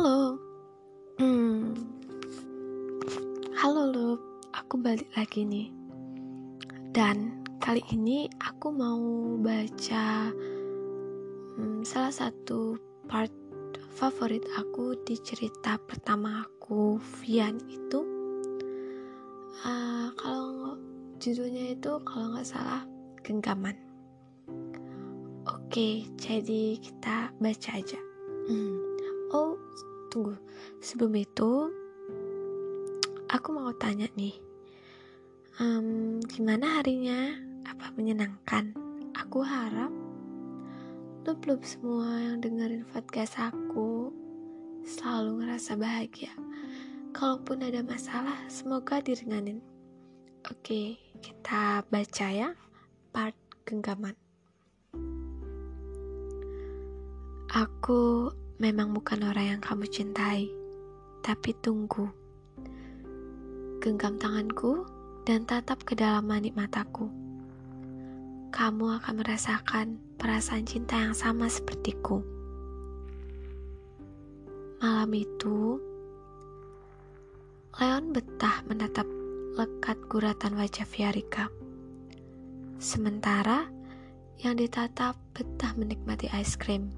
Halo. 0.00 0.40
Hmm. 1.20 1.76
Halo 3.52 3.84
lo, 3.84 4.10
aku 4.48 4.80
balik 4.80 5.12
lagi 5.12 5.44
nih. 5.44 5.68
Dan 6.88 7.44
kali 7.60 7.84
ini 7.92 8.24
aku 8.40 8.72
mau 8.72 8.96
baca 9.44 10.32
hmm, 11.52 11.84
salah 11.84 12.16
satu 12.16 12.80
part 13.12 13.28
favorit 13.92 14.40
aku 14.56 14.96
di 15.04 15.20
cerita 15.20 15.76
pertama 15.76 16.48
aku, 16.48 16.96
Vian 17.20 17.60
itu. 17.68 18.00
Uh, 19.60 20.08
kalau 20.16 20.80
judulnya 21.20 21.76
itu 21.76 22.00
kalau 22.08 22.32
nggak 22.32 22.48
salah 22.48 22.88
genggaman. 23.20 23.76
Oke, 25.44 26.08
jadi 26.16 26.80
kita 26.80 27.36
baca 27.36 27.70
aja. 27.76 28.00
Hmm. 28.48 28.90
Oh, 29.30 29.54
tunggu. 30.10 30.34
Sebelum 30.82 31.14
itu, 31.14 31.70
aku 33.30 33.48
mau 33.54 33.70
tanya 33.78 34.10
nih. 34.18 34.34
Um, 35.62 36.18
gimana 36.26 36.82
harinya? 36.82 37.30
Apa 37.64 37.94
menyenangkan? 37.94 38.74
Aku 39.14 39.46
harap 39.46 39.94
lu 41.28 41.36
belum 41.36 41.60
semua 41.60 42.16
yang 42.16 42.40
dengerin 42.40 42.82
podcast 42.90 43.38
aku 43.38 44.10
selalu 44.82 45.44
ngerasa 45.44 45.76
bahagia. 45.76 46.32
Kalaupun 47.12 47.60
ada 47.60 47.84
masalah, 47.84 48.34
semoga 48.48 49.04
diringanin. 49.04 49.60
Oke, 50.48 50.96
kita 51.20 51.84
baca 51.86 52.26
ya 52.32 52.56
part 53.12 53.36
genggaman. 53.68 54.16
Aku 57.52 58.32
memang 58.60 58.92
bukan 58.92 59.24
orang 59.24 59.56
yang 59.56 59.60
kamu 59.64 59.88
cintai, 59.88 60.52
tapi 61.24 61.56
tunggu. 61.64 62.12
Genggam 63.80 64.20
tanganku 64.20 64.84
dan 65.24 65.48
tatap 65.48 65.80
ke 65.88 65.96
dalam 65.96 66.28
manik 66.28 66.52
mataku. 66.52 67.08
Kamu 68.52 69.00
akan 69.00 69.14
merasakan 69.24 69.96
perasaan 70.20 70.68
cinta 70.68 71.00
yang 71.00 71.16
sama 71.16 71.48
sepertiku. 71.48 72.20
Malam 74.84 75.08
itu, 75.16 75.80
Leon 77.80 78.12
betah 78.12 78.60
menatap 78.68 79.08
lekat 79.56 79.96
guratan 80.12 80.60
wajah 80.60 80.84
Fiarika. 80.84 81.48
Sementara 82.76 83.72
yang 84.44 84.60
ditatap 84.60 85.16
betah 85.32 85.72
menikmati 85.80 86.28
es 86.36 86.60
krim 86.60 86.92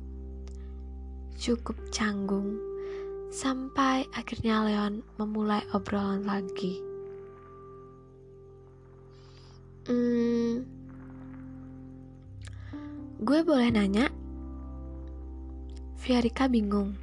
cukup 1.36 1.77
canggung 1.88 2.61
sampai 3.33 4.05
akhirnya 4.12 4.69
Leon 4.69 5.00
memulai 5.16 5.64
obrolan 5.72 6.28
lagi. 6.28 6.77
Hmm, 9.89 10.62
gue 13.24 13.41
boleh 13.42 13.72
nanya? 13.72 14.12
Fiarika 15.97 16.44
bingung. 16.47 16.94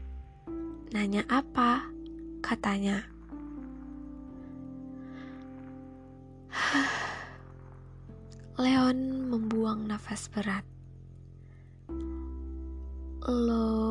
Nanya 0.93 1.25
apa? 1.27 1.89
Katanya. 2.45 3.01
Leon 8.61 8.97
membuang 9.33 9.89
nafas 9.89 10.29
berat. 10.29 10.63
Lo 13.25 13.88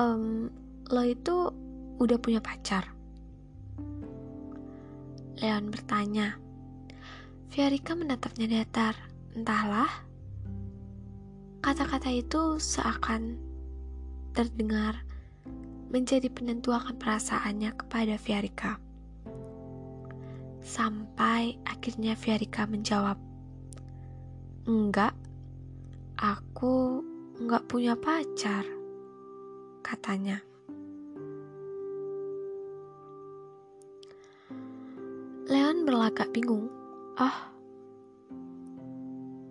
um, 0.00 0.48
lo 0.88 1.02
itu 1.04 1.52
udah 2.00 2.16
punya 2.16 2.40
pacar? 2.40 2.88
Leon 5.36 5.68
bertanya. 5.68 6.40
Fiarika 7.52 7.92
menatapnya 7.92 8.48
datar. 8.48 8.96
Entahlah. 9.36 9.92
Kata-kata 11.60 12.08
itu 12.08 12.56
seakan 12.56 13.36
terdengar 14.32 15.04
menjadi 15.92 16.32
penentu 16.32 16.72
akan 16.72 16.96
perasaannya 16.96 17.76
kepada 17.76 18.16
Fiarika. 18.16 18.80
Sampai 20.64 21.60
akhirnya 21.68 22.16
Fiarika 22.16 22.64
menjawab, 22.64 23.18
Enggak, 24.64 25.16
aku 26.20 27.02
enggak 27.40 27.64
punya 27.66 27.96
pacar 27.96 28.79
katanya. 29.82 30.40
Leon 35.50 35.82
berlagak 35.82 36.30
bingung. 36.30 36.70
Oh, 37.18 37.38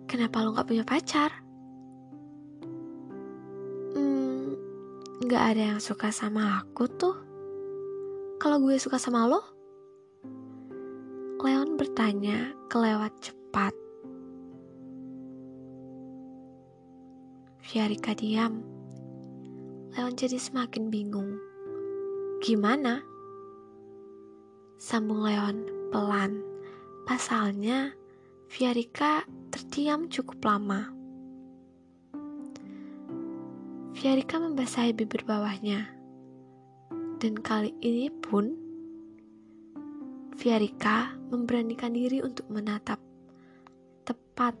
kenapa 0.08 0.40
lo 0.40 0.56
gak 0.56 0.64
punya 0.64 0.80
pacar? 0.80 1.28
Hmm, 3.92 4.56
gak 5.28 5.54
ada 5.54 5.76
yang 5.76 5.80
suka 5.84 6.08
sama 6.08 6.64
aku 6.64 6.88
tuh. 6.88 7.16
Kalau 8.40 8.56
gue 8.64 8.80
suka 8.80 8.96
sama 8.96 9.28
lo? 9.28 9.44
Leon 11.44 11.76
bertanya 11.76 12.56
kelewat 12.72 13.12
cepat. 13.20 13.76
Fiarika 17.60 18.16
diam. 18.16 18.79
Leon 20.00 20.16
jadi 20.16 20.40
semakin 20.40 20.88
bingung. 20.88 21.36
Gimana? 22.40 23.04
Sambung 24.80 25.20
Leon 25.20 25.68
pelan. 25.92 26.40
Pasalnya, 27.04 27.92
Fiarika 28.48 29.28
terdiam 29.52 30.08
cukup 30.08 30.40
lama. 30.40 30.88
Fiarika 33.92 34.40
membasahi 34.40 34.96
bibir 34.96 35.20
bawahnya. 35.28 35.92
Dan 37.20 37.36
kali 37.36 37.76
ini 37.84 38.08
pun, 38.08 38.56
Fiarika 40.40 41.12
memberanikan 41.28 41.92
diri 41.92 42.24
untuk 42.24 42.48
menatap 42.48 42.96
tepat 44.08 44.56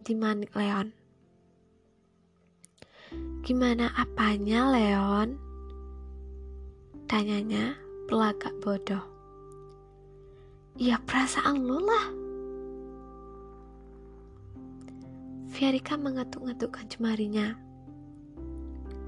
di 0.00 0.16
manik 0.16 0.56
Leon. 0.56 0.99
Gimana 3.40 3.88
apanya, 3.96 4.68
Leon? 4.68 5.40
Tanyanya 7.08 7.72
pelagak 8.04 8.52
bodoh. 8.60 9.00
Ya 10.76 11.00
perasaan 11.02 11.64
lu 11.64 11.80
lah. 11.80 12.06
Fiarika 15.56 15.96
mengetuk-ngetukkan 15.96 16.86
jemarinya. 16.92 17.56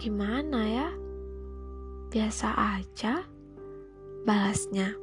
Gimana 0.01 0.61
ya? 0.65 0.89
Biasa 2.09 2.57
aja, 2.57 3.25
balasnya. 4.25 4.97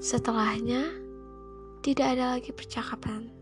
Setelahnya, 0.00 0.88
tidak 1.84 2.06
ada 2.16 2.36
lagi 2.36 2.52
percakapan. 2.56 3.39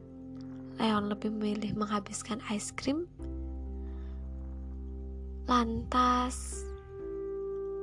Leon 0.78 1.11
lebih 1.11 1.34
memilih 1.34 1.75
menghabiskan 1.75 2.39
es 2.55 2.71
krim. 2.71 3.11
Lantas, 5.50 6.62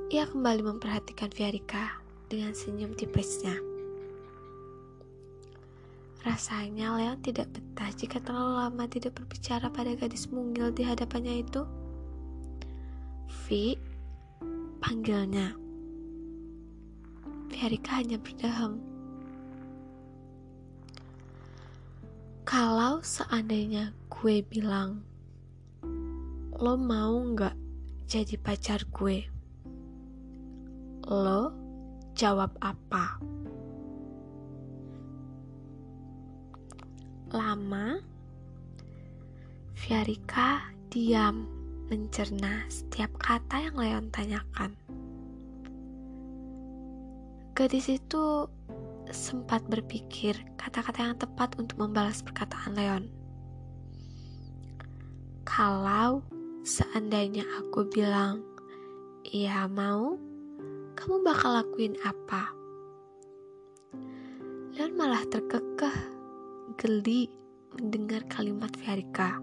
ia 0.07 0.23
kembali 0.23 0.63
memperhatikan 0.63 1.27
Fiarika 1.27 1.99
dengan 2.31 2.55
senyum 2.55 2.95
tipisnya. 2.95 3.59
Rasanya 6.23 6.95
Leon 6.95 7.19
tidak 7.19 7.51
betah 7.51 7.91
jika 7.93 8.17
terlalu 8.23 8.63
lama 8.63 8.85
tidak 8.87 9.13
berbicara 9.19 9.67
pada 9.69 9.91
gadis 9.93 10.31
mungil 10.31 10.71
di 10.71 10.87
hadapannya 10.87 11.43
itu. 11.43 11.67
Vi, 13.45 13.75
panggilnya. 14.79 15.51
Fiarika 17.51 18.01
hanya 18.01 18.17
berdaham. 18.17 18.94
Seandainya 23.05 23.93
gue 24.09 24.41
bilang, 24.41 25.05
lo 26.57 26.73
mau 26.73 27.21
nggak 27.21 27.53
jadi 28.09 28.33
pacar 28.41 28.81
gue? 28.89 29.21
Lo 31.05 31.53
jawab 32.17 32.57
apa? 32.65 33.21
Lama, 37.29 38.01
Fiarika 39.77 40.73
diam 40.89 41.45
mencerna 41.85 42.65
setiap 42.73 43.13
kata 43.21 43.69
yang 43.69 43.77
Leon 43.77 44.09
tanyakan. 44.09 44.73
Gadis 47.53 47.85
itu 47.85 48.49
sempat 49.13 49.61
berpikir 49.69 50.33
kata-kata 50.57 51.11
yang 51.11 51.17
tepat 51.19 51.53
untuk 51.61 51.77
membalas 51.77 52.23
perkataan 52.25 52.73
Leon. 52.73 53.03
Kalau 55.45 56.25
seandainya 56.65 57.45
aku 57.61 57.85
bilang, 57.89 58.41
"Iya, 59.27 59.69
mau," 59.69 60.17
kamu 60.97 61.21
bakal 61.21 61.61
lakuin 61.61 61.93
apa? 62.01 62.49
Leon 64.73 64.97
malah 64.97 65.23
terkekeh, 65.29 65.95
geli 66.81 67.29
mendengar 67.75 68.25
kalimat 68.27 68.73
Fiarika. 68.75 69.39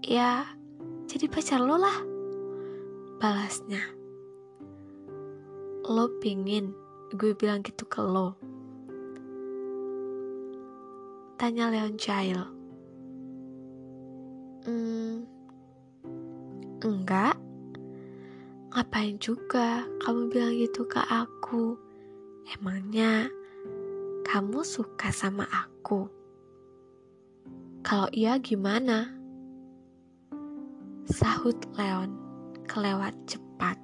Ya, 0.00 0.48
jadi 1.04 1.28
pacar 1.28 1.60
lo 1.60 1.76
lah. 1.76 1.98
Balasnya. 3.20 3.84
Lo 5.84 6.08
pingin 6.24 6.72
gue 7.10 7.34
bilang 7.34 7.58
gitu 7.66 7.82
ke 7.90 7.98
lo. 7.98 8.38
Tanya 11.34 11.66
Leon 11.72 11.98
Child. 11.98 12.48
Hmm, 14.62 15.26
enggak. 16.84 17.34
Ngapain 18.70 19.18
juga 19.18 19.82
kamu 20.06 20.30
bilang 20.30 20.54
gitu 20.54 20.86
ke 20.86 21.02
aku? 21.10 21.74
Emangnya 22.54 23.26
kamu 24.22 24.62
suka 24.62 25.10
sama 25.10 25.42
aku? 25.50 26.06
Kalau 27.82 28.06
iya 28.14 28.38
gimana? 28.38 29.10
Sahut 31.10 31.58
Leon 31.74 32.14
kelewat 32.70 33.18
cepat. 33.26 33.74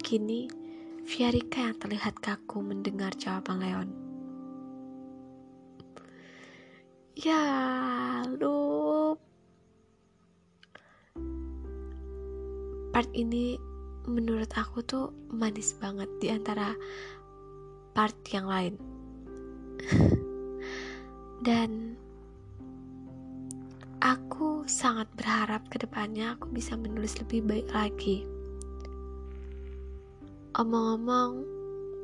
Kini 0.00 0.65
Fiarika 1.06 1.70
yang 1.70 1.78
terlihat 1.78 2.18
kaku 2.18 2.66
mendengar 2.66 3.14
jawaban 3.14 3.62
Leon. 3.62 3.88
Ya, 7.14 7.46
lu 8.26 9.14
part 12.90 13.06
ini 13.14 13.54
menurut 14.10 14.50
aku 14.58 14.82
tuh 14.82 15.14
manis 15.30 15.78
banget 15.78 16.10
di 16.18 16.26
antara 16.26 16.74
part 17.94 18.18
yang 18.34 18.50
lain. 18.50 18.74
Dan 21.46 21.94
aku 24.02 24.66
sangat 24.66 25.06
berharap 25.14 25.70
ke 25.70 25.78
depannya 25.78 26.34
aku 26.34 26.50
bisa 26.50 26.74
menulis 26.74 27.14
lebih 27.22 27.46
baik 27.46 27.70
lagi. 27.70 28.35
Omong-omong, 30.56 31.44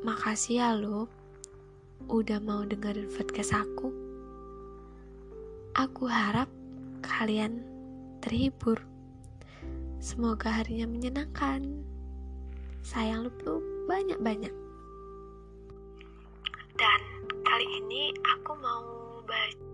makasih 0.05 0.61
ya 0.61 0.77
lo 0.77 1.09
udah 2.05 2.37
mau 2.37 2.61
dengerin 2.61 3.09
podcast 3.09 3.49
aku. 3.49 3.89
Aku 5.73 6.05
harap 6.05 6.45
kalian 7.01 7.65
terhibur. 8.21 8.77
Semoga 9.97 10.53
harinya 10.53 10.85
menyenangkan. 10.85 11.65
Sayang 12.85 13.25
lu 13.25 13.57
banyak-banyak. 13.89 14.53
Dan 16.77 17.01
kali 17.41 17.65
ini 17.81 18.13
aku 18.21 18.53
mau 18.61 18.85
baca 19.25 19.72